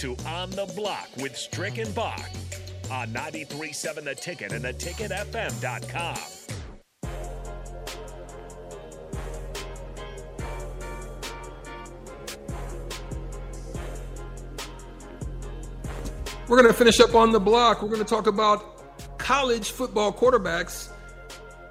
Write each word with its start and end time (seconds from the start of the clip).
to 0.00 0.16
On 0.26 0.48
the 0.48 0.64
Block 0.74 1.10
with 1.18 1.36
Strick 1.36 1.76
and 1.76 1.94
Bach 1.94 2.24
on 2.90 3.08
93.7 3.08 4.02
The 4.02 4.14
Ticket 4.14 4.50
and 4.50 4.64
theticketfm.com. 4.64 6.16
We're 16.48 16.56
going 16.56 16.66
to 16.66 16.72
finish 16.72 16.98
up 17.00 17.14
on 17.14 17.30
the 17.30 17.38
block. 17.38 17.82
We're 17.82 17.88
going 17.88 18.00
to 18.00 18.06
talk 18.06 18.26
about 18.26 19.18
college 19.18 19.72
football 19.72 20.14
quarterbacks. 20.14 20.88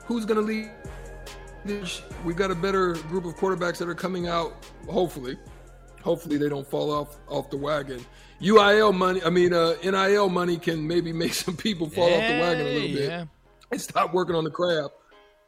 Who's 0.06 0.26
going 0.26 0.40
to 0.40 0.46
lead? 0.46 0.70
We've 2.24 2.36
got 2.36 2.52
a 2.52 2.56
better 2.56 2.94
group 2.94 3.26
of 3.26 3.36
quarterbacks 3.38 3.80
that 3.80 3.90
are 3.90 3.96
coming 3.96 4.28
out, 4.28 4.54
hopefully. 4.88 5.40
Hopefully 6.04 6.38
they 6.38 6.50
don't 6.50 6.68
fall 6.68 6.92
off 6.92 7.18
off 7.28 7.50
the 7.50 7.58
wagon. 7.58 8.04
UIL 8.42 8.96
money, 8.96 9.22
I 9.24 9.30
mean, 9.30 9.54
uh, 9.54 9.74
NIL 9.84 10.30
money 10.30 10.58
can 10.58 10.88
maybe 10.88 11.12
make 11.12 11.34
some 11.34 11.58
people 11.58 11.90
fall 11.90 12.06
off 12.06 12.22
the 12.22 12.40
wagon 12.40 12.68
a 12.68 12.70
little 12.70 12.88
bit 12.90 13.10
yeah. 13.10 13.26
and 13.72 13.82
stop 13.82 14.14
working 14.14 14.36
on 14.36 14.44
the 14.44 14.52
craft. 14.52 14.94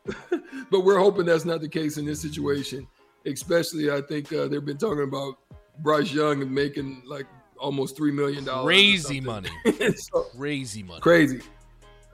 but 0.71 0.81
we're 0.81 0.99
hoping 0.99 1.25
that's 1.25 1.45
not 1.45 1.61
the 1.61 1.69
case 1.69 1.97
in 1.97 2.05
this 2.05 2.21
situation. 2.21 2.87
Especially, 3.25 3.91
I 3.91 4.01
think 4.01 4.33
uh, 4.33 4.47
they've 4.47 4.65
been 4.65 4.77
talking 4.77 5.03
about 5.03 5.35
Bryce 5.79 6.11
Young 6.11 6.41
and 6.41 6.51
making 6.51 7.03
like 7.05 7.27
almost 7.57 7.95
three 7.95 8.11
million 8.11 8.43
dollars. 8.43 8.65
Crazy 8.65 9.21
money. 9.21 9.49
so, 9.95 10.23
Crazy 10.35 10.83
money. 10.83 10.99
crazy. 11.01 11.41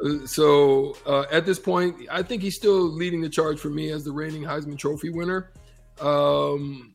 Uh, 0.03 0.27
So 0.27 0.95
uh, 1.05 1.25
at 1.31 1.45
this 1.45 1.59
point, 1.59 1.95
I 2.11 2.21
think 2.21 2.41
he's 2.43 2.55
still 2.55 2.81
leading 2.81 3.21
the 3.21 3.29
charge 3.29 3.59
for 3.59 3.69
me 3.69 3.89
as 3.91 4.03
the 4.03 4.11
reigning 4.11 4.43
Heisman 4.43 4.77
Trophy 4.77 5.09
winner. 5.09 5.51
Um, 6.01 6.93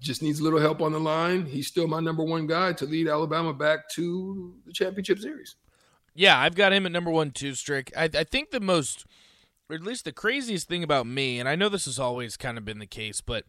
just 0.00 0.22
needs 0.22 0.40
a 0.40 0.44
little 0.44 0.60
help 0.60 0.80
on 0.80 0.92
the 0.92 1.00
line. 1.00 1.46
He's 1.46 1.66
still 1.66 1.88
my 1.88 2.00
number 2.00 2.22
one 2.22 2.46
guy 2.46 2.72
to 2.74 2.86
lead 2.86 3.08
Alabama 3.08 3.52
back 3.52 3.88
to 3.90 4.54
the 4.66 4.72
championship 4.72 5.18
series. 5.18 5.56
Yeah, 6.14 6.38
I've 6.38 6.54
got 6.54 6.72
him 6.72 6.86
at 6.86 6.92
number 6.92 7.10
one 7.10 7.30
too, 7.30 7.54
Strick. 7.54 7.92
I, 7.96 8.04
I 8.04 8.24
think 8.24 8.50
the 8.50 8.60
most, 8.60 9.06
or 9.68 9.76
at 9.76 9.82
least 9.82 10.04
the 10.04 10.12
craziest 10.12 10.68
thing 10.68 10.82
about 10.82 11.06
me, 11.06 11.38
and 11.38 11.48
I 11.48 11.54
know 11.54 11.68
this 11.68 11.84
has 11.84 11.98
always 11.98 12.36
kind 12.36 12.58
of 12.58 12.64
been 12.64 12.78
the 12.78 12.86
case, 12.86 13.20
but 13.20 13.44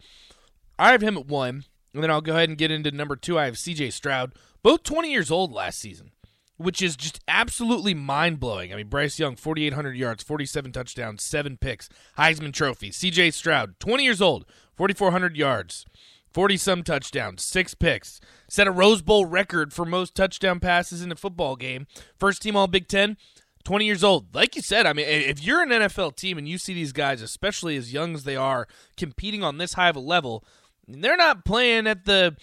I 0.77 0.91
have 0.91 1.01
him 1.01 1.17
at 1.17 1.27
one, 1.27 1.65
and 1.93 2.03
then 2.03 2.11
I'll 2.11 2.21
go 2.21 2.33
ahead 2.33 2.49
and 2.49 2.57
get 2.57 2.71
into 2.71 2.91
number 2.91 3.15
two. 3.15 3.39
I 3.39 3.45
have 3.45 3.57
C.J. 3.57 3.89
Stroud, 3.91 4.33
both 4.61 4.83
20 4.83 5.11
years 5.11 5.31
old 5.31 5.51
last 5.51 5.79
season, 5.79 6.11
which 6.57 6.81
is 6.81 6.95
just 6.95 7.19
absolutely 7.27 7.93
mind 7.93 8.39
blowing. 8.39 8.71
I 8.71 8.75
mean, 8.75 8.87
Bryce 8.87 9.17
Young, 9.17 9.35
4,800 9.35 9.95
yards, 9.97 10.23
47 10.23 10.71
touchdowns, 10.71 11.23
seven 11.23 11.57
picks, 11.57 11.89
Heisman 12.17 12.53
Trophy. 12.53 12.91
C.J. 12.91 13.31
Stroud, 13.31 13.79
20 13.79 14.03
years 14.03 14.21
old, 14.21 14.45
4,400 14.75 15.35
yards. 15.35 15.85
40 16.33 16.57
some 16.57 16.83
touchdowns, 16.83 17.43
six 17.43 17.73
picks. 17.73 18.19
Set 18.47 18.67
a 18.67 18.71
Rose 18.71 19.01
Bowl 19.01 19.25
record 19.25 19.73
for 19.73 19.85
most 19.85 20.15
touchdown 20.15 20.59
passes 20.59 21.01
in 21.01 21.11
a 21.11 21.15
football 21.15 21.55
game. 21.55 21.87
First 22.17 22.41
team 22.41 22.55
All 22.55 22.67
Big 22.67 22.87
Ten, 22.87 23.17
20 23.63 23.85
years 23.85 24.03
old. 24.03 24.33
Like 24.33 24.55
you 24.55 24.61
said, 24.61 24.85
I 24.85 24.93
mean, 24.93 25.05
if 25.07 25.43
you're 25.43 25.61
an 25.61 25.69
NFL 25.69 26.15
team 26.15 26.37
and 26.37 26.47
you 26.47 26.57
see 26.57 26.73
these 26.73 26.91
guys, 26.91 27.21
especially 27.21 27.77
as 27.77 27.93
young 27.93 28.15
as 28.15 28.23
they 28.23 28.35
are, 28.35 28.67
competing 28.97 29.43
on 29.43 29.57
this 29.57 29.73
high 29.73 29.89
of 29.89 29.95
a 29.95 29.99
level, 29.99 30.43
they're 30.87 31.17
not 31.17 31.45
playing 31.45 31.87
at 31.87 32.05
the. 32.05 32.35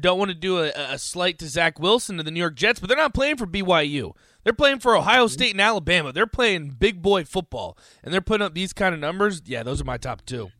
Don't 0.00 0.18
want 0.18 0.30
to 0.30 0.34
do 0.34 0.58
a, 0.58 0.72
a 0.74 0.98
slight 0.98 1.38
to 1.38 1.46
Zach 1.46 1.78
Wilson 1.78 2.16
to 2.16 2.24
the 2.24 2.32
New 2.32 2.40
York 2.40 2.56
Jets, 2.56 2.80
but 2.80 2.88
they're 2.88 2.98
not 2.98 3.14
playing 3.14 3.36
for 3.36 3.46
BYU. 3.46 4.12
They're 4.42 4.52
playing 4.52 4.80
for 4.80 4.96
Ohio 4.96 5.26
mm-hmm. 5.26 5.32
State 5.32 5.52
and 5.52 5.60
Alabama. 5.60 6.12
They're 6.12 6.26
playing 6.26 6.70
big 6.70 7.00
boy 7.00 7.24
football, 7.24 7.78
and 8.02 8.12
they're 8.12 8.20
putting 8.20 8.44
up 8.44 8.54
these 8.54 8.72
kind 8.72 8.92
of 8.92 9.00
numbers. 9.00 9.40
Yeah, 9.44 9.62
those 9.62 9.80
are 9.80 9.84
my 9.84 9.96
top 9.96 10.26
two. 10.26 10.50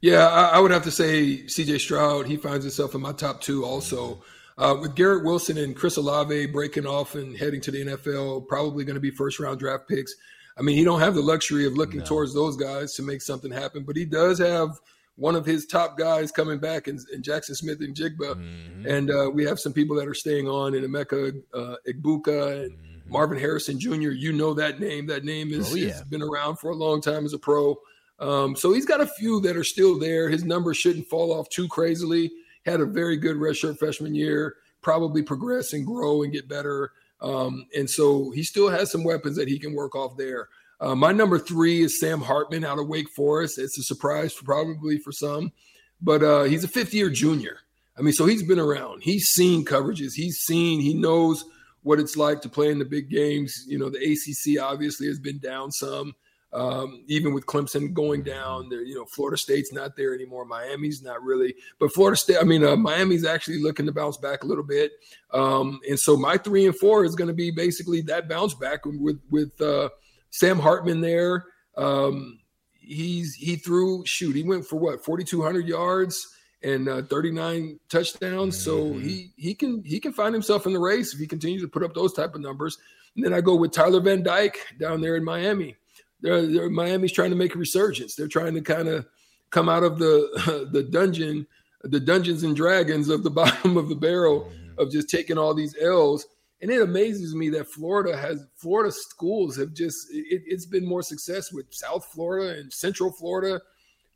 Yeah, 0.00 0.26
I, 0.28 0.56
I 0.56 0.58
would 0.60 0.70
have 0.70 0.84
to 0.84 0.90
say 0.90 1.46
C.J. 1.46 1.78
Stroud. 1.78 2.26
He 2.26 2.36
finds 2.36 2.64
himself 2.64 2.94
in 2.94 3.00
my 3.00 3.12
top 3.12 3.40
two 3.40 3.64
also. 3.64 4.22
Uh, 4.56 4.76
with 4.80 4.94
Garrett 4.96 5.24
Wilson 5.24 5.56
and 5.58 5.74
Chris 5.76 5.96
Olave 5.96 6.46
breaking 6.46 6.86
off 6.86 7.14
and 7.14 7.36
heading 7.36 7.60
to 7.60 7.70
the 7.70 7.84
NFL, 7.84 8.48
probably 8.48 8.84
going 8.84 8.94
to 8.94 9.00
be 9.00 9.10
first 9.10 9.38
round 9.38 9.58
draft 9.60 9.88
picks. 9.88 10.14
I 10.56 10.62
mean, 10.62 10.76
he 10.76 10.82
don't 10.84 10.98
have 11.00 11.14
the 11.14 11.20
luxury 11.22 11.64
of 11.66 11.74
looking 11.74 12.00
No. 12.00 12.04
towards 12.06 12.34
those 12.34 12.56
guys 12.56 12.94
to 12.94 13.02
make 13.02 13.22
something 13.22 13.52
happen, 13.52 13.84
but 13.84 13.94
he 13.96 14.04
does 14.04 14.40
have 14.40 14.70
one 15.14 15.36
of 15.36 15.46
his 15.46 15.64
top 15.66 15.96
guys 15.96 16.32
coming 16.32 16.58
back 16.58 16.88
in, 16.88 16.98
in 17.12 17.22
Jaxon 17.22 17.54
Smith-Njigba. 17.56 18.18
Mhm. 18.34 18.86
And 18.86 19.10
uh, 19.10 19.30
we 19.32 19.44
have 19.44 19.60
some 19.60 19.72
people 19.72 19.94
that 19.96 20.08
are 20.08 20.14
staying 20.14 20.48
on 20.48 20.74
in 20.74 20.82
Emeka 20.84 21.40
uh, 21.54 21.76
Egbuka 21.88 22.64
and 22.64 22.76
Marvin 23.08 23.38
Harrison 23.38 23.78
Jr. 23.78 24.10
You 24.10 24.32
know 24.32 24.54
that 24.54 24.80
name. 24.80 25.06
That 25.06 25.24
name 25.24 25.52
is, 25.52 25.72
Oh, 25.72 25.76
yeah. 25.76 25.92
has 25.92 26.02
been 26.02 26.22
around 26.22 26.56
for 26.56 26.70
a 26.70 26.74
long 26.76 27.00
time 27.00 27.24
as 27.24 27.32
a 27.32 27.38
pro. 27.38 27.76
Um, 28.20 28.56
so 28.56 28.72
he's 28.72 28.86
got 28.86 29.00
a 29.00 29.06
few 29.06 29.40
that 29.40 29.56
are 29.56 29.64
still 29.64 29.98
there. 29.98 30.28
His 30.28 30.44
numbers 30.44 30.76
shouldn't 30.76 31.06
fall 31.06 31.32
off 31.32 31.48
too 31.48 31.68
crazily. 31.68 32.30
Had 32.66 32.80
a 32.80 32.86
very 32.86 33.16
good 33.16 33.36
redshirt 33.36 33.78
freshman 33.78 34.14
year. 34.14 34.56
Probably 34.80 35.22
progress 35.22 35.72
and 35.72 35.86
grow 35.86 36.22
and 36.22 36.32
get 36.32 36.48
better. 36.48 36.92
Um, 37.20 37.66
and 37.76 37.88
so 37.88 38.30
he 38.30 38.42
still 38.42 38.68
has 38.68 38.90
some 38.90 39.04
weapons 39.04 39.36
that 39.36 39.48
he 39.48 39.58
can 39.58 39.74
work 39.74 39.94
off 39.94 40.16
there. 40.16 40.48
Uh, 40.80 40.94
my 40.94 41.10
number 41.12 41.38
three 41.38 41.82
is 41.82 41.98
Sam 41.98 42.20
Hartman 42.20 42.64
out 42.64 42.78
of 42.78 42.86
Wake 42.86 43.08
Forest. 43.10 43.58
It's 43.58 43.78
a 43.78 43.82
surprise, 43.82 44.32
for, 44.32 44.44
probably 44.44 44.98
for 44.98 45.10
some, 45.10 45.52
but 46.00 46.22
uh, 46.22 46.44
he's 46.44 46.62
a 46.62 46.68
fifth 46.68 46.94
year 46.94 47.10
junior. 47.10 47.58
I 47.98 48.02
mean, 48.02 48.12
so 48.12 48.26
he's 48.26 48.44
been 48.44 48.60
around. 48.60 49.02
He's 49.02 49.24
seen 49.24 49.64
coverages. 49.64 50.12
He's 50.14 50.38
seen. 50.38 50.80
He 50.80 50.94
knows 50.94 51.44
what 51.82 51.98
it's 51.98 52.16
like 52.16 52.42
to 52.42 52.48
play 52.48 52.70
in 52.70 52.78
the 52.78 52.84
big 52.84 53.10
games. 53.10 53.64
You 53.66 53.78
know, 53.78 53.90
the 53.90 53.98
ACC 53.98 54.62
obviously 54.62 55.08
has 55.08 55.18
been 55.18 55.38
down 55.38 55.72
some. 55.72 56.14
Um, 56.52 57.04
even 57.08 57.34
with 57.34 57.44
Clemson 57.44 57.92
going 57.92 58.22
down, 58.22 58.70
there, 58.70 58.82
you 58.82 58.94
know, 58.94 59.04
Florida 59.04 59.36
State's 59.36 59.70
not 59.72 59.96
there 59.96 60.14
anymore. 60.14 60.46
Miami's 60.46 61.02
not 61.02 61.22
really, 61.22 61.54
but 61.78 61.92
Florida 61.92 62.16
State. 62.16 62.38
I 62.40 62.44
mean, 62.44 62.64
uh, 62.64 62.74
Miami's 62.74 63.26
actually 63.26 63.62
looking 63.62 63.84
to 63.84 63.92
bounce 63.92 64.16
back 64.16 64.44
a 64.44 64.46
little 64.46 64.64
bit. 64.64 64.92
Um, 65.32 65.78
and 65.86 65.98
so 66.00 66.16
my 66.16 66.38
three 66.38 66.64
and 66.64 66.74
four 66.78 67.04
is 67.04 67.14
going 67.14 67.28
to 67.28 67.34
be 67.34 67.50
basically 67.50 68.00
that 68.02 68.28
bounce 68.30 68.54
back 68.54 68.86
with 68.86 69.20
with 69.30 69.60
uh, 69.60 69.90
Sam 70.30 70.58
Hartman 70.58 71.02
there. 71.02 71.44
Um, 71.76 72.38
he's 72.72 73.34
he 73.34 73.56
threw 73.56 74.02
shoot. 74.06 74.34
He 74.34 74.42
went 74.42 74.66
for 74.66 74.76
what 74.76 75.04
forty 75.04 75.24
two 75.24 75.42
hundred 75.42 75.66
yards 75.68 76.34
and 76.62 76.88
uh, 76.88 77.02
39 77.02 77.78
touchdowns. 77.88 78.58
So 78.58 78.86
Mhm. 78.86 79.02
he 79.02 79.32
he 79.36 79.54
can 79.54 79.84
he 79.84 80.00
can 80.00 80.12
find 80.12 80.34
himself 80.34 80.66
in 80.66 80.72
the 80.72 80.80
race 80.80 81.12
if 81.12 81.20
he 81.20 81.26
continues 81.26 81.62
to 81.62 81.68
put 81.68 81.84
up 81.84 81.94
those 81.94 82.12
type 82.14 82.34
of 82.34 82.40
numbers. 82.40 82.78
And 83.14 83.24
then 83.24 83.32
I 83.34 83.40
go 83.42 83.54
with 83.54 83.70
Tyler 83.72 84.00
Van 84.00 84.22
Dyke 84.22 84.58
down 84.80 85.00
there 85.00 85.14
in 85.16 85.24
Miami. 85.24 85.76
They're, 86.20 86.46
they're, 86.46 86.70
Miami's 86.70 87.12
trying 87.12 87.30
to 87.30 87.36
make 87.36 87.54
a 87.54 87.58
resurgence. 87.58 88.14
They're 88.14 88.28
trying 88.28 88.54
to 88.54 88.60
kind 88.60 88.88
of 88.88 89.06
come 89.50 89.68
out 89.68 89.82
of 89.84 89.98
the 89.98 90.68
the 90.72 90.82
dungeon, 90.82 91.46
the 91.82 92.00
dungeons 92.00 92.42
and 92.42 92.56
dragons 92.56 93.08
of 93.08 93.22
the 93.22 93.30
bottom 93.42 93.76
of 93.76 93.88
the 93.88 93.94
barrel 93.96 94.50
of 94.78 94.90
just 94.90 95.08
taking 95.08 95.38
all 95.38 95.54
these 95.54 95.74
L's. 95.80 96.26
And 96.60 96.72
it 96.72 96.82
amazes 96.82 97.36
me 97.36 97.50
that 97.50 97.68
Florida 97.68 98.16
has 98.16 98.44
Florida 98.56 98.90
schools 98.90 99.56
have 99.56 99.72
just 99.74 100.08
it, 100.10 100.42
it's 100.46 100.66
been 100.66 100.84
more 100.84 101.02
success 101.02 101.52
with 101.52 101.66
South 101.70 102.04
Florida 102.06 102.58
and 102.58 102.72
Central 102.72 103.12
Florida, 103.12 103.60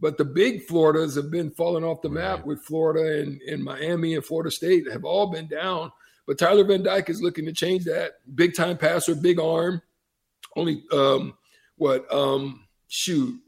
but 0.01 0.19
the 0.19 0.25
big 0.25 0.65
Floridas 0.65 1.15
have 1.15 1.31
been 1.31 1.53
falling 1.53 1.85
off 1.85 2.03
the 2.03 2.09
map 2.09 2.39
Right. 2.39 2.47
with 2.49 2.63
Florida 2.65 3.21
and, 3.23 3.41
and 3.43 3.63
Miami 3.63 4.17
and 4.17 4.25
Florida 4.25 4.51
State 4.51 4.91
have 4.91 5.05
all 5.05 5.31
been 5.31 5.47
down. 5.47 5.93
But 6.27 6.39
Tyler 6.39 6.65
Van 6.65 6.83
Dyke 6.83 7.11
is 7.11 7.23
looking 7.23 7.45
to 7.47 7.53
change 7.53 7.85
that. 7.85 8.15
Big 8.35 8.57
time 8.57 8.77
passer, 8.77 9.15
big 9.15 9.39
arm. 9.39 9.81
Only 10.57 10.83
um 10.93 11.35
what 11.83 12.13
um 12.13 12.67
shoot. 12.89 13.39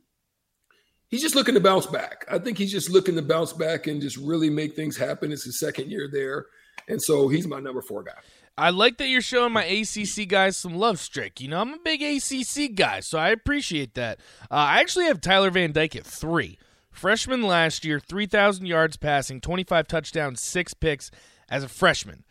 He's 1.08 1.22
just 1.22 1.36
looking 1.36 1.54
to 1.54 1.60
bounce 1.60 1.86
back. 1.86 2.26
I 2.28 2.38
think 2.38 2.58
he's 2.58 2.72
just 2.72 2.90
looking 2.90 3.14
to 3.14 3.22
bounce 3.22 3.52
back 3.52 3.86
and 3.86 4.02
just 4.02 4.16
really 4.16 4.50
make 4.50 4.74
things 4.74 4.96
happen. 4.96 5.30
It's 5.30 5.44
his 5.44 5.60
second 5.60 5.90
year 5.90 6.08
there. 6.10 6.46
And 6.88 7.00
so 7.00 7.28
he's 7.28 7.46
my 7.46 7.60
number 7.60 7.82
four 7.82 8.02
guy. 8.02 8.18
I 8.56 8.70
like 8.70 8.98
that 8.98 9.08
you're 9.08 9.20
showing 9.20 9.52
my 9.52 9.64
ACC 9.64 10.28
guys 10.28 10.56
some 10.56 10.74
love, 10.74 10.98
Strick. 10.98 11.40
You 11.40 11.48
know, 11.48 11.60
I'm 11.60 11.74
a 11.74 11.78
big 11.78 12.02
ACC 12.02 12.74
guy, 12.74 13.00
so 13.00 13.18
I 13.18 13.30
appreciate 13.30 13.94
that. 13.94 14.18
Uh, 14.50 14.54
I 14.54 14.80
actually 14.80 15.06
have 15.06 15.20
Tyler 15.20 15.50
Van 15.50 15.72
Dyke 15.72 15.96
at 15.96 16.04
three. 16.04 16.58
Freshman 16.90 17.42
last 17.42 17.84
year, 17.84 17.98
3,000 17.98 18.66
yards 18.66 18.96
passing, 18.96 19.40
25 19.40 19.88
touchdowns, 19.88 20.40
six 20.40 20.74
picks 20.74 21.10
as 21.48 21.64
a 21.64 21.68
freshman. 21.68 22.24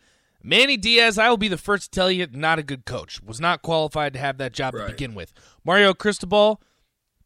Manny 0.46 0.76
Diaz, 0.76 1.18
I 1.18 1.30
will 1.30 1.38
be 1.38 1.48
the 1.48 1.56
first 1.56 1.84
to 1.84 1.90
tell 1.90 2.10
you, 2.10 2.26
not 2.30 2.58
a 2.58 2.62
good 2.62 2.84
coach. 2.84 3.22
Was 3.22 3.40
not 3.40 3.62
qualified 3.62 4.12
to 4.12 4.18
have 4.18 4.36
that 4.38 4.52
job 4.52 4.74
to 4.74 4.86
begin 4.86 5.14
with. 5.14 5.32
Mario 5.64 5.94
Cristobal, 5.94 6.60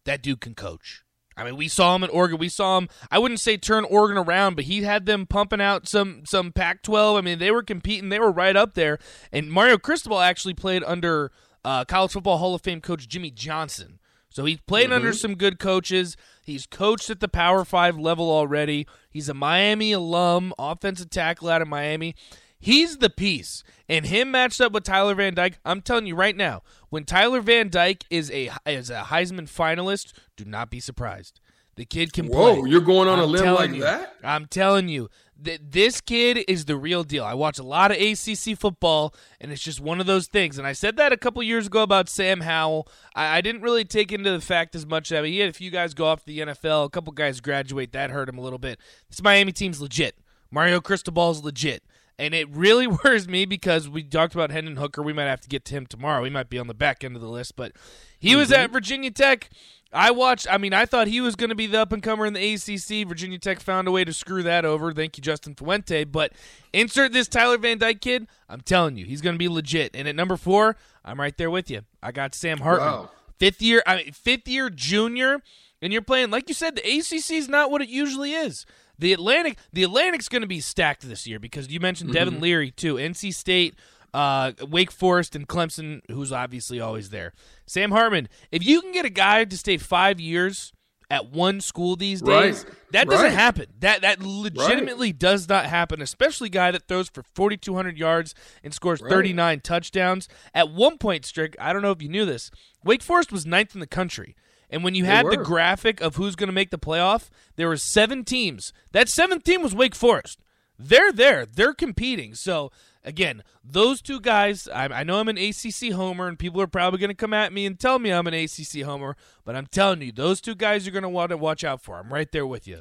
that 0.05 0.23
dude 0.23 0.41
can 0.41 0.55
coach. 0.55 1.03
I 1.37 1.45
mean, 1.45 1.57
we 1.57 1.67
saw 1.69 1.97
him 1.97 2.05
at 2.05 2.13
Oregon. 2.13 2.39
We 2.39 2.49
saw 2.49 2.79
him. 2.79 2.89
I 3.11 3.19
wouldn't 3.19 3.41
say 3.41 3.57
turn 3.57 3.85
Oregon 3.85 4.19
around, 4.19 4.55
but 4.55 4.65
he 4.65 4.83
had 4.83 5.07
them 5.07 5.27
pumping 5.27 5.61
out 5.61 5.89
some 5.89 6.23
some 6.27 6.53
Pac-12. 6.53 7.19
I 7.19 7.21
mean, 7.21 7.39
they 7.39 7.51
were 7.51 7.63
competing. 7.63 8.09
They 8.09 8.21
were 8.21 8.31
right 8.31 8.57
up 8.57 8.75
there. 8.75 8.99
And 9.33 9.51
Mario 9.51 9.79
Cristobal 9.79 10.21
actually 10.21 10.55
played 10.55 10.85
under 10.85 11.33
uh, 11.65 11.85
College 11.85 12.13
Football 12.13 12.39
Hall 12.39 12.55
of 12.55 12.63
Fame 12.63 12.81
coach 12.81 13.09
Jimmy 13.09 13.31
Johnson. 13.31 13.99
So 14.31 14.45
he's 14.45 14.61
played 14.61 14.93
under 14.93 15.13
some 15.13 15.35
good 15.35 15.59
coaches. 15.59 16.17
He's 16.45 16.67
coached 16.67 17.11
at 17.11 17.21
the 17.21 17.29
Power 17.29 17.65
Five 17.65 17.99
level 17.99 18.31
already. 18.31 18.87
He's 19.11 19.29
a 19.29 19.35
Miami 19.35 19.93
alum, 19.93 20.53
offensive 20.59 21.11
tackle 21.11 21.49
out 21.49 21.63
of 21.63 21.69
Miami. 21.69 22.15
He's 22.61 22.99
the 22.99 23.11
piece, 23.11 23.63
and 23.89 24.07
him 24.07 24.31
matched 24.31 24.61
up 24.61 24.73
with 24.73 24.85
Tyler 24.85 25.15
Van 25.15 25.35
Dyke. 25.35 25.59
I'm 25.65 25.81
telling 25.81 26.07
you 26.07 26.17
right 26.17 26.37
now, 26.37 26.63
when 26.91 27.05
Tyler 27.05 27.41
Van 27.41 27.69
Dyke 27.69 28.05
is 28.11 28.31
a 28.31 28.51
is 28.67 28.91
a 28.91 29.03
Heisman 29.09 29.49
finalist, 29.49 30.13
do 30.37 30.45
not 30.45 30.71
be 30.71 30.81
surprised. 30.81 31.41
The 31.79 31.85
kid 31.85 32.13
can 32.13 32.27
Whoa, 32.27 32.33
play. 32.33 32.61
Whoa, 32.61 32.65
you're 32.65 32.81
going 32.81 33.07
on 33.07 33.21
a 33.21 33.23
I'm 33.23 33.31
limb 33.31 33.55
like 33.55 33.71
you, 33.71 33.83
that? 33.83 34.17
I'm 34.25 34.47
telling 34.47 34.89
you, 34.89 35.09
th- 35.43 35.61
this 35.63 36.01
kid 36.01 36.45
is 36.49 36.65
the 36.65 36.77
real 36.77 37.05
deal. 37.05 37.25
I 37.25 37.35
watch 37.35 37.61
a 37.61 37.63
lot 37.63 37.93
of 37.93 37.99
ACC 37.99 38.59
football, 38.59 39.15
and 39.41 39.53
it's 39.53 39.63
just 39.63 39.81
one 39.81 40.01
of 40.01 40.07
those 40.07 40.27
things. 40.27 40.59
And 40.59 40.67
I 40.67 40.73
said 40.73 40.97
that 40.97 41.13
a 41.13 41.17
couple 41.17 41.41
years 41.45 41.69
ago 41.69 41.85
about 41.85 42.09
Sam 42.09 42.41
Howell. 42.41 42.89
I, 43.15 43.37
I 43.39 43.41
didn't 43.43 43.63
really 43.63 43.85
take 43.85 44.11
into 44.11 44.33
the 44.33 44.41
fact 44.41 44.75
as 44.75 44.87
much. 44.87 45.13
I 45.13 45.23
mean, 45.23 45.33
he 45.33 45.39
had 45.39 45.51
a 45.51 45.53
few 45.53 45.71
guys 45.71 45.95
go 45.95 46.07
off 46.07 46.19
to 46.21 46.27
the 46.27 46.41
NFL, 46.41 46.87
a 46.87 46.91
couple 46.91 47.13
guys 47.13 47.41
graduate. 47.41 47.93
That 47.93 48.11
hurt 48.11 48.29
him 48.29 48.39
a 48.39 48.43
little 48.43 48.59
bit. 48.59 48.81
This 49.09 49.23
Miami 49.23 49.53
team's 49.53 49.81
legit. 49.81 50.17
Mario 50.51 50.81
Cristobal's 50.81 51.45
legit. 51.45 51.85
And 52.19 52.35
it 52.35 52.49
really 52.51 52.87
worries 53.05 53.29
me 53.29 53.45
because 53.45 53.89
we 53.89 54.03
talked 54.03 54.35
about 54.35 54.51
Hendon 54.51 54.77
Hooker. 54.77 55.03
We 55.03 55.13
might 55.13 55.25
have 55.25 55.41
to 55.43 55.49
get 55.49 55.65
to 55.67 55.75
him 55.75 55.87
tomorrow. 55.87 56.25
He 56.25 56.31
might 56.31 56.51
be 56.51 56.59
on 56.59 56.67
the 56.67 56.75
back 56.75 57.05
end 57.05 57.17
of 57.17 57.23
the 57.23 57.29
list, 57.29 57.57
but 57.57 57.73
he 58.19 58.31
mm-hmm. 58.31 58.39
was 58.39 58.53
at 58.53 58.71
Virginia 58.71 59.11
Tech. 59.11 59.51
I 59.93 60.11
watched. 60.11 60.47
I 60.51 60.59
mean, 60.59 60.75
I 60.75 60.85
thought 60.85 61.07
he 61.07 61.21
was 61.21 61.35
going 61.35 61.49
to 61.49 61.55
be 61.55 61.67
the 61.67 61.81
up 61.81 61.93
and 61.93 62.03
comer 62.03 62.27
in 62.27 62.35
the 62.35 62.55
ACC. 62.55 63.09
Virginia 63.09 63.39
Tech 63.39 63.61
found 63.61 63.89
a 63.89 63.91
way 63.91 64.05
to 64.05 64.13
screw 64.13 64.43
that 64.43 64.65
over. 64.65 64.93
Thank 64.93 65.17
you, 65.17 65.23
Justin 65.23 65.55
Fuente. 65.55 66.05
But 66.05 66.33
insert 66.73 67.13
this 67.13 67.27
Tyler 67.27 67.57
Van 67.57 67.79
Dyke 67.79 68.01
kid. 68.01 68.27
I'm 68.49 68.61
telling 68.61 68.97
you, 68.97 69.07
he's 69.07 69.23
going 69.23 69.35
to 69.35 69.39
be 69.39 69.49
legit. 69.49 69.97
And 69.97 70.07
at 70.07 70.15
number 70.15 70.37
four, 70.37 70.77
I'm 71.05 71.19
right 71.19 71.37
there 71.37 71.51
with 71.51 71.71
you. 71.71 71.83
I 72.03 72.13
got 72.13 72.35
Sam 72.35 72.59
Hartman, 72.59 72.93
wow. 72.93 73.11
fifth 73.39 73.63
year, 73.63 73.83
I 73.87 73.97
mean, 73.97 74.13
fifth 74.13 74.47
year 74.47 74.69
junior, 74.69 75.41
and 75.81 75.93
you're 75.93 76.03
playing 76.03 76.31
like 76.31 76.49
you 76.49 76.55
said. 76.55 76.77
The 76.77 76.83
ACC 76.83 77.31
is 77.31 77.49
not 77.49 77.71
what 77.71 77.81
it 77.81 77.89
usually 77.89 78.35
is. 78.35 78.67
The 78.99 79.13
Atlantic, 79.13 79.59
the 79.73 79.85
Atlantic's 79.85 80.29
going 80.29 80.43
to 80.43 80.49
be 80.49 80.61
stacked 80.61 81.09
this 81.09 81.27
year 81.27 81.39
because 81.39 81.71
you 81.71 81.81
mentioned 81.81 82.11
mm-hmm. 82.11 82.19
Devin 82.19 82.41
Leary 82.41 82.71
too. 82.71 82.95
NC 82.95 83.33
State 83.35 83.75
uh, 84.15 84.53
Wake 84.69 84.91
Forest 84.91 85.37
and 85.37 85.49
Clemson, 85.49 86.01
who's 86.11 86.33
obviously 86.33 86.81
always 86.81 87.11
there. 87.11 87.33
Sam 87.67 87.91
Hartman, 87.91 88.29
if 88.51 88.65
you 88.65 88.81
can 88.81 88.93
get 88.93 89.05
a 89.05 89.11
guy 89.11 89.45
to 89.45 89.57
stay 89.57 89.77
five 89.77 90.19
years 90.19 90.73
at 91.11 91.31
one 91.31 91.61
school 91.61 91.97
these 91.97 92.21
days, 92.21 92.65
right. 92.65 92.75
that 92.93 93.09
doesn't 93.09 93.27
right. 93.27 93.33
happen. 93.33 93.67
That 93.81 94.03
that 94.03 94.21
legitimately 94.21 95.09
right. 95.09 95.19
does 95.19 95.49
not 95.49 95.67
happen, 95.67 96.03
especially 96.03 96.49
guy 96.49 96.71
that 96.71 96.87
throws 96.89 97.09
for 97.09 97.23
4,200 97.23 97.99
yards 97.99 98.35
and 98.63 98.75
scores 98.75 99.01
39 99.01 99.61
touchdowns. 99.61 100.29
At 100.55 100.71
one 100.71 100.99
point, 100.99 101.25
Strick, 101.25 101.57
I 101.61 101.73
don't 101.73 101.83
know 101.83 101.93
if 101.93 102.03
you 102.03 102.09
knew 102.09 102.25
this, 102.25 102.51
Wake 102.85 103.03
Forest 103.03 103.33
was 103.33 103.47
ninth 103.47 103.75
in 103.75 103.81
the 103.81 103.87
country. 103.87 104.37
And 104.71 104.85
when 104.85 104.95
you 104.95 105.05
they 105.05 105.11
had 105.11 105.25
were. 105.25 105.31
the 105.31 105.43
graphic 105.43 106.01
of 106.01 106.17
who's 106.17 106.37
going 106.37 106.49
to 106.49 106.53
make 106.53 106.71
the 106.71 106.79
playoff, 106.79 107.31
there 107.57 107.69
were 107.69 107.77
seven 107.77 108.25
teams. 108.25 108.73
That 108.93 109.09
seventh 109.09 109.45
team 109.45 109.63
was 109.63 109.75
Wake 109.75 109.95
Forest. 109.95 110.41
They're 110.79 111.13
there. 111.13 111.47
They're 111.47 111.75
competing. 111.75 112.35
So 112.35 112.71
again, 113.05 113.43
those 113.65 114.01
two 114.01 114.21
guys, 114.21 114.69
I, 114.69 114.85
I, 114.87 115.05
know 115.05 115.19
I'm 115.19 115.29
an 115.29 115.39
ACC 115.39 115.93
homer, 115.93 116.29
and 116.29 116.39
people 116.39 116.61
are 116.61 116.67
probably 116.67 117.01
going 117.01 117.09
to 117.09 117.15
come 117.15 117.35
at 117.35 117.53
me 117.53 117.67
and 117.67 117.79
tell 117.79 117.99
me 117.99 118.11
I'm 118.13 118.27
an 118.27 118.35
ACC 118.35 118.83
homer, 118.83 119.17
but 119.45 119.57
I'm 119.57 119.67
telling 119.67 120.03
you, 120.03 120.13
those 120.13 120.41
two 120.41 120.55
guys 120.55 120.87
you're 120.87 120.93
going 120.93 121.03
to 121.03 121.09
want 121.09 121.31
to 121.31 121.37
watch 121.37 121.65
out 121.65 121.83
for. 121.83 121.99
I'm 121.99 122.13
right 122.13 122.31
there 122.31 122.47
with 122.47 122.69
you. 122.69 122.81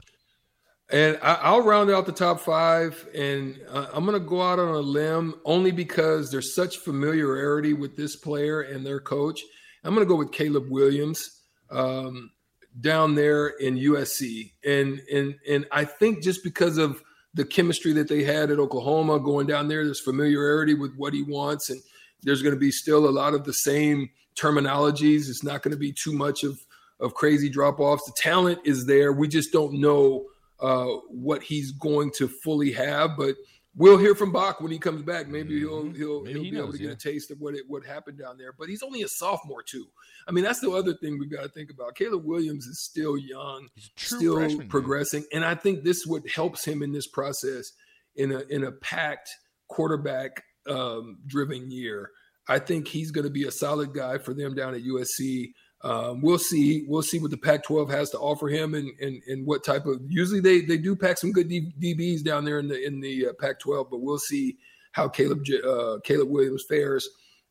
And 0.89 1.17
I, 1.21 1.51
will 1.51 1.63
round 1.63 1.89
out 1.89 2.05
the 2.05 2.13
top 2.13 2.39
five, 2.39 3.07
and 3.13 3.59
uh, 3.69 3.87
I'm 3.93 4.05
going 4.05 4.19
to 4.19 4.25
go 4.25 4.41
out 4.41 4.59
on 4.59 4.69
a 4.69 4.79
limb 4.79 5.35
only 5.43 5.71
because 5.71 6.31
there's 6.31 6.55
such 6.55 6.77
familiarity 6.77 7.73
with 7.73 7.97
this 7.97 8.15
player 8.15 8.61
and 8.61 8.85
their 8.85 9.01
coach. 9.01 9.41
I'm 9.83 9.93
going 9.93 10.05
to 10.05 10.09
go 10.09 10.15
with 10.15 10.31
Caleb 10.31 10.69
Williams 10.69 11.36
um, 11.69 12.31
down 12.79 13.15
there 13.15 13.47
in 13.47 13.75
USC, 13.75 14.51
and 14.65 15.01
and 15.11 15.35
and 15.49 15.65
I 15.71 15.85
think 15.85 16.23
just 16.23 16.43
because 16.43 16.77
of 16.77 17.01
the 17.37 17.45
chemistry 17.45 17.93
that 17.93 18.07
they 18.07 18.23
had 18.23 18.49
at 18.49 18.59
Oklahoma 18.59 19.19
going 19.19 19.45
down 19.47 19.67
there. 19.67 19.85
There's 19.85 20.01
familiarity 20.01 20.73
with 20.73 20.95
what 20.95 21.13
he 21.13 21.21
wants, 21.21 21.69
and 21.69 21.79
there's 22.23 22.41
going 22.41 22.55
to 22.55 22.59
be 22.59 22.71
still 22.71 23.07
a 23.07 23.11
lot 23.11 23.35
of 23.35 23.43
the 23.43 23.53
same 23.53 24.09
terminologies. 24.35 25.29
It's 25.29 25.43
not 25.43 25.61
going 25.61 25.71
to 25.71 25.77
be 25.77 25.93
too 25.93 26.11
much 26.11 26.43
of 26.43 26.59
of 26.99 27.13
crazy 27.13 27.47
drop 27.47 27.79
offs. 27.79 28.05
The 28.05 28.13
talent 28.17 28.59
is 28.65 28.87
there. 28.87 29.13
We 29.13 29.27
just 29.27 29.53
don't 29.53 29.79
know 29.79 30.25
uh, 30.59 30.87
what 31.09 31.43
he's 31.43 31.71
going 31.73 32.11
to 32.17 32.27
fully 32.27 32.71
have, 32.71 33.11
but 33.15 33.35
we'll 33.77 33.97
hear 33.97 34.15
from 34.15 34.31
Bach 34.31 34.59
when 34.59 34.71
he 34.71 34.79
comes 34.79 35.03
back. 35.03 35.27
Maybe 35.27 35.59
he'll 35.59 35.83
mm-hmm. 35.83 35.95
he'll 35.95 36.23
Maybe 36.23 36.33
he'll 36.33 36.43
he 36.43 36.51
be 36.51 36.57
knows, 36.57 36.63
able 36.63 36.71
to 36.73 36.79
get 36.79 36.91
a 36.91 36.95
taste 36.95 37.31
of 37.31 37.39
what 37.39 37.55
it 37.55 37.63
what 37.67 37.85
happened 37.85 38.17
down 38.17 38.37
there. 38.37 38.53
But 38.57 38.67
he's 38.67 38.83
only 38.83 39.03
a 39.03 39.07
sophomore 39.07 39.63
too. 39.63 39.85
I 40.27 40.31
mean, 40.31 40.43
that's 40.43 40.59
the 40.59 40.71
other 40.71 40.93
thing 40.95 41.17
we've 41.17 41.31
got 41.31 41.43
to 41.43 41.49
think 41.49 41.71
about. 41.71 41.95
Caleb 41.95 42.25
Williams 42.25 42.65
is 42.65 42.83
still 42.83 43.17
young, 43.17 43.69
still 43.95 44.35
freshman, 44.35 44.67
progressing, 44.67 45.23
man. 45.31 45.43
and 45.43 45.45
I 45.45 45.55
think 45.55 45.83
this 45.83 46.05
what 46.05 46.27
helps 46.29 46.65
him 46.65 46.81
in 46.81 46.91
this 46.91 47.07
process 47.07 47.71
in 48.15 48.31
a 48.31 48.39
in 48.49 48.63
a 48.63 48.71
packed 48.71 49.29
quarterback 49.69 50.43
um, 50.67 51.19
driven 51.25 51.71
year. 51.71 52.11
I 52.49 52.59
think 52.59 52.87
he's 52.87 53.11
going 53.11 53.25
to 53.25 53.31
be 53.31 53.43
a 53.43 53.51
solid 53.51 53.93
guy 53.93 54.17
for 54.17 54.33
them 54.33 54.55
down 54.55 54.73
at 54.73 54.81
USC. 54.81 55.51
Um, 55.81 56.21
we'll 56.21 56.39
see. 56.39 56.85
We'll 56.87 57.03
see 57.03 57.19
what 57.19 57.31
the 57.31 57.37
Pac-12 57.37 57.89
has 57.91 58.09
to 58.11 58.19
offer 58.19 58.47
him, 58.47 58.73
and 58.73 58.89
and, 58.99 59.21
and 59.27 59.45
what 59.45 59.63
type 59.63 59.85
of. 59.85 60.01
Usually, 60.07 60.39
they 60.39 60.61
they 60.61 60.77
do 60.77 60.95
pack 60.95 61.17
some 61.17 61.31
good 61.31 61.49
DBs 61.49 62.23
down 62.23 62.45
there 62.45 62.59
in 62.59 62.67
the 62.67 62.83
in 62.83 62.99
the 62.99 63.27
uh, 63.27 63.33
Pac-12, 63.39 63.89
but 63.91 64.01
we'll 64.01 64.17
see 64.17 64.57
how 64.93 65.07
Caleb 65.07 65.43
uh, 65.65 65.99
Caleb 66.03 66.29
Williams 66.29 66.63
fares. 66.67 67.07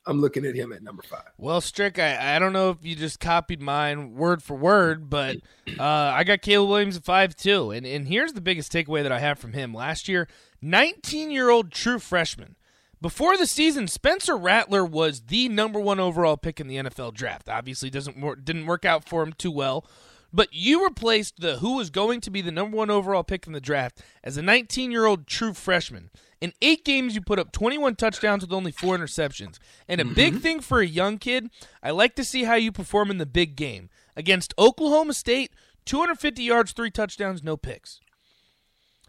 I'm 0.09 0.21
looking 0.21 0.47
at 0.47 0.55
him 0.55 0.73
at 0.73 0.83
number 0.83 1.03
five. 1.03 1.33
Well, 1.37 1.61
Strick, 1.61 1.99
I, 1.99 2.37
I 2.37 2.39
don't 2.39 2.53
know 2.53 2.71
if 2.71 2.79
you 2.83 2.95
just 2.95 3.19
copied 3.19 3.61
mine 3.61 4.15
word 4.15 4.41
for 4.41 4.57
word, 4.57 5.11
but 5.11 5.39
uh, 5.79 5.83
I 5.83 6.23
got 6.23 6.43
Caleb 6.43 6.71
Williams 6.71 6.97
at 6.97 7.05
five 7.05 7.35
too. 7.35 7.71
And 7.71 7.87
and 7.87 8.07
here's 8.07 8.33
the 8.33 8.41
biggest 8.41 8.73
takeaway 8.73 9.03
that 9.03 9.13
I 9.13 9.19
have 9.19 9.39
from 9.39 9.53
him 9.53 9.73
last 9.75 10.09
year: 10.09 10.29
19 10.63 11.31
year 11.31 11.51
old 11.51 11.71
true 11.73 11.99
freshman 11.99 12.57
before 13.01 13.37
the 13.37 13.47
season, 13.47 13.89
Spencer 13.89 14.37
Rattler 14.37 14.85
was 14.85 15.23
the 15.23 15.49
number 15.49 15.79
one 15.79 16.01
overall 16.01 16.37
pick 16.37 16.61
in 16.61 16.67
the 16.67 16.77
NFL 16.77 17.15
draft. 17.15 17.49
Obviously, 17.49 17.91
doesn't 17.91 18.19
work, 18.19 18.45
didn't 18.45 18.67
work 18.67 18.85
out 18.85 19.09
for 19.09 19.23
him 19.23 19.33
too 19.33 19.51
well. 19.51 19.87
But 20.33 20.49
you 20.53 20.85
replaced 20.85 21.41
the 21.41 21.59
who 21.59 21.77
was 21.77 21.91
going 21.91 22.21
to 22.23 22.31
be 22.31 22.41
the 22.41 22.51
number 22.51 22.77
one 22.77 22.91
overall 22.91 23.23
pick 23.23 23.47
in 23.47 23.53
the 23.53 23.61
draft 23.61 24.03
as 24.25 24.37
a 24.37 24.43
19 24.43 24.91
year 24.91 25.07
old 25.07 25.27
true 25.27 25.53
freshman. 25.53 26.11
In 26.41 26.53
eight 26.61 26.85
games, 26.85 27.15
you 27.15 27.23
put 27.23 27.39
up 27.39 27.53
21 27.53 27.97
touchdowns 27.97 28.43
with 28.43 28.53
only 28.53 28.71
four 28.71 28.97
interceptions. 28.97 29.59
And 29.89 30.01
a 30.01 30.05
mm-hmm. 30.05 30.15
big 30.15 30.41
thing 30.41 30.61
for 30.61 30.81
a 30.81 30.87
young 30.87 31.19
kid, 31.19 31.49
I 31.83 31.91
like 31.91 32.15
to 32.17 32.25
see 32.25 32.45
how 32.45 32.55
you 32.55 32.73
perform 32.73 33.11
in 33.11 33.19
the 33.19 33.27
big 33.27 33.57
game. 33.57 33.89
Against 34.17 34.53
Oklahoma 34.59 35.15
State, 35.15 35.53
250 35.87 36.43
yards, 36.43 36.73
three 36.73 36.91
touchdowns, 36.91 37.43
no 37.43 37.57
picks. 37.57 38.01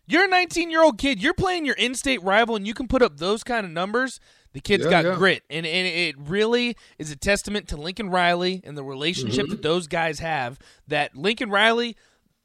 You're 0.08 0.26
a 0.26 0.30
19 0.30 0.72
year 0.72 0.84
old 0.84 0.98
kid. 0.98 1.22
You're 1.22 1.34
playing 1.34 1.66
your 1.66 1.76
in 1.76 1.94
state 1.94 2.24
rival, 2.24 2.56
and 2.56 2.66
you 2.66 2.74
can 2.74 2.88
put 2.88 3.02
up 3.02 3.18
those 3.18 3.44
kind 3.44 3.66
of 3.66 3.72
numbers. 3.72 4.20
The 4.54 4.62
kid's 4.62 4.86
yeah, 4.86 4.90
got 4.90 5.06
yeah. 5.06 5.16
grit, 5.16 5.44
and, 5.50 5.66
and 5.68 5.88
it 5.88 6.16
really 6.18 6.78
is 6.98 7.12
a 7.12 7.16
testament 7.16 7.68
to 7.68 7.78
Lincoln 7.78 8.10
Riley 8.10 8.62
and 8.64 8.78
the 8.78 8.84
relationship 8.84 9.46
mm-hmm. 9.46 9.52
that 9.52 9.62
those 9.62 9.88
guys 9.88 10.20
have. 10.20 10.58
That 10.88 11.16
Lincoln 11.16 11.50
Riley, 11.50 11.96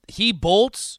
he 0.08 0.32
bolts. 0.32 0.98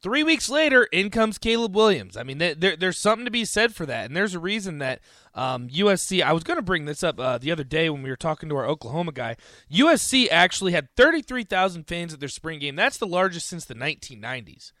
Three 0.00 0.22
weeks 0.22 0.48
later, 0.48 0.84
in 0.84 1.10
comes 1.10 1.38
Caleb 1.38 1.74
Williams. 1.74 2.16
I 2.16 2.22
mean, 2.22 2.38
there, 2.38 2.76
there's 2.76 2.98
something 2.98 3.24
to 3.24 3.32
be 3.32 3.44
said 3.44 3.74
for 3.74 3.84
that, 3.86 4.06
and 4.06 4.16
there's 4.16 4.34
a 4.34 4.38
reason 4.38 4.78
that 4.78 5.00
um, 5.34 5.68
USC. 5.68 6.22
I 6.22 6.32
was 6.32 6.44
going 6.44 6.56
to 6.56 6.62
bring 6.62 6.84
this 6.84 7.02
up 7.02 7.18
uh, 7.18 7.38
the 7.38 7.50
other 7.50 7.64
day 7.64 7.90
when 7.90 8.02
we 8.02 8.10
were 8.10 8.16
talking 8.16 8.48
to 8.48 8.56
our 8.56 8.66
Oklahoma 8.66 9.12
guy. 9.12 9.36
USC 9.72 10.28
actually 10.30 10.72
had 10.72 10.88
33,000 10.96 11.84
fans 11.84 12.14
at 12.14 12.20
their 12.20 12.28
spring 12.28 12.60
game. 12.60 12.76
That's 12.76 12.96
the 12.96 13.08
largest 13.08 13.48
since 13.48 13.64
the 13.64 13.74
1990s. 13.74 14.72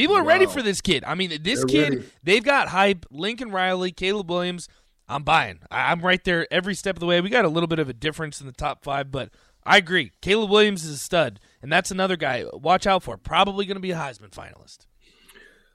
People 0.00 0.16
are 0.16 0.22
wow. 0.22 0.28
ready 0.28 0.46
for 0.46 0.62
this 0.62 0.80
kid. 0.80 1.04
I 1.06 1.14
mean, 1.14 1.28
this 1.42 1.58
They're 1.58 1.66
kid, 1.66 1.90
ready. 1.90 2.06
they've 2.22 2.42
got 2.42 2.68
hype. 2.68 3.04
Lincoln 3.10 3.50
Riley, 3.50 3.92
Caleb 3.92 4.30
Williams. 4.30 4.66
I'm 5.06 5.24
buying. 5.24 5.58
I'm 5.70 6.00
right 6.00 6.24
there 6.24 6.50
every 6.50 6.74
step 6.74 6.96
of 6.96 7.00
the 7.00 7.06
way. 7.06 7.20
We 7.20 7.28
got 7.28 7.44
a 7.44 7.50
little 7.50 7.66
bit 7.66 7.78
of 7.80 7.90
a 7.90 7.92
difference 7.92 8.40
in 8.40 8.46
the 8.46 8.54
top 8.54 8.82
five, 8.82 9.10
but 9.10 9.28
I 9.62 9.76
agree. 9.76 10.12
Caleb 10.22 10.48
Williams 10.48 10.84
is 10.84 10.94
a 10.94 10.96
stud, 10.96 11.38
and 11.60 11.70
that's 11.70 11.90
another 11.90 12.16
guy. 12.16 12.46
Watch 12.50 12.86
out 12.86 13.02
for. 13.02 13.18
Probably 13.18 13.66
going 13.66 13.74
to 13.74 13.80
be 13.82 13.90
a 13.90 13.96
Heisman 13.96 14.30
finalist. 14.30 14.86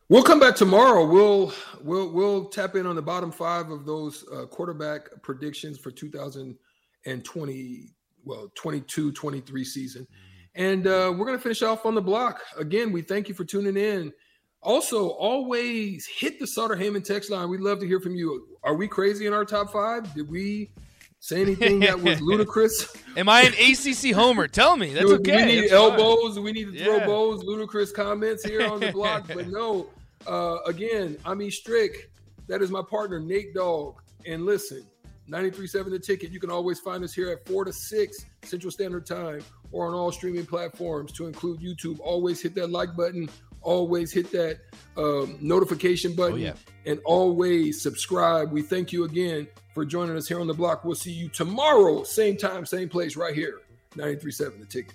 We'll 0.09 0.23
come 0.23 0.39
back 0.39 0.55
tomorrow. 0.55 1.05
We'll 1.05 1.53
we'll 1.83 2.11
we'll 2.11 2.45
tap 2.45 2.75
in 2.75 2.87
on 2.87 2.95
the 2.95 3.03
bottom 3.03 3.31
five 3.31 3.69
of 3.69 3.85
those 3.85 4.25
uh, 4.33 4.47
quarterback 4.47 5.21
predictions 5.21 5.77
for 5.77 5.91
2020, 5.91 7.89
well, 8.23 8.51
22, 8.55 9.11
23 9.11 9.63
season. 9.63 10.01
Mm-hmm. 10.01 10.34
And 10.55 10.87
uh, 10.87 11.13
we're 11.15 11.25
going 11.25 11.37
to 11.37 11.41
finish 11.41 11.61
off 11.61 11.85
on 11.85 11.95
the 11.95 12.01
block. 12.01 12.41
Again, 12.57 12.91
we 12.91 13.01
thank 13.01 13.27
you 13.27 13.35
for 13.35 13.43
tuning 13.43 13.75
in. 13.75 14.13
Also, 14.61 15.09
always 15.09 16.07
hit 16.07 16.39
the 16.39 16.47
Sutter 16.47 16.75
Heyman 16.75 17.03
text 17.03 17.29
line. 17.29 17.49
We'd 17.49 17.59
love 17.59 17.79
to 17.81 17.87
hear 17.87 17.99
from 17.99 18.15
you. 18.15 18.47
Are 18.63 18.73
we 18.73 18.87
crazy 18.87 19.27
in 19.27 19.33
our 19.33 19.45
top 19.45 19.71
five? 19.71 20.11
Did 20.15 20.29
we 20.29 20.71
say 21.19 21.41
anything 21.41 21.81
that 21.81 22.01
was 22.01 22.19
ludicrous? 22.21 22.95
Am 23.17 23.29
I 23.29 23.41
an 23.41 23.53
ACC 23.53 24.15
homer? 24.15 24.47
Tell 24.47 24.75
me. 24.75 24.93
That's 24.93 25.05
okay. 25.05 25.45
We 25.45 25.61
need 25.61 25.71
elbows. 25.71 26.35
Fine. 26.35 26.43
We 26.43 26.51
need 26.51 26.73
to 26.73 26.83
throw 26.83 26.97
yeah. 26.97 27.05
bows, 27.05 27.43
ludicrous 27.43 27.91
comments 27.91 28.43
here 28.43 28.65
on 28.65 28.79
the 28.79 28.91
block. 28.91 29.27
but 29.33 29.49
no, 29.49 29.87
uh, 30.25 30.57
again, 30.65 31.17
I'm 31.25 31.41
E 31.41 31.51
Strick. 31.51 32.09
That 32.47 32.61
is 32.61 32.71
my 32.71 32.81
partner, 32.81 33.19
Nate 33.19 33.53
Dogg. 33.53 33.97
And 34.25 34.45
listen, 34.45 34.85
93.7 35.29 35.89
The 35.89 35.99
Ticket. 35.99 36.31
You 36.31 36.39
can 36.39 36.51
always 36.51 36.79
find 36.79 37.03
us 37.03 37.13
here 37.13 37.29
at 37.29 37.47
4 37.47 37.65
to 37.65 37.73
6 37.73 38.25
Central 38.43 38.71
Standard 38.71 39.05
Time 39.05 39.41
or 39.71 39.87
on 39.87 39.93
all 39.93 40.11
streaming 40.11 40.45
platforms 40.45 41.11
to 41.13 41.27
include 41.27 41.59
YouTube. 41.59 41.99
Always 41.99 42.41
hit 42.41 42.55
that 42.55 42.69
like 42.69 42.95
button. 42.95 43.29
Always 43.61 44.13
hit 44.13 44.31
that 44.31 44.59
um, 44.95 45.37
notification 45.41 46.11
oh, 46.13 46.15
button. 46.15 46.35
Oh, 46.35 46.37
yeah. 46.37 46.53
And 46.85 46.99
always 47.05 47.81
subscribe. 47.81 48.51
We 48.51 48.61
thank 48.61 48.93
you 48.93 49.05
again 49.05 49.47
for 49.73 49.85
joining 49.85 50.15
us 50.15 50.27
here 50.27 50.39
on 50.39 50.47
the 50.47 50.53
block. 50.53 50.85
We'll 50.85 50.95
see 50.95 51.11
you 51.11 51.29
tomorrow, 51.29 52.03
same 52.03 52.37
time, 52.37 52.65
same 52.65 52.89
place, 52.89 53.15
right 53.15 53.33
here, 53.33 53.61
93.7 53.95 54.59
The 54.59 54.65
Ticket. 54.65 54.93